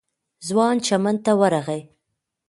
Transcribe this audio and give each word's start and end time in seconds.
ځوان 0.47 0.75
چمن 0.85 1.15
ته 1.25 1.31
ورغی. 1.39 1.81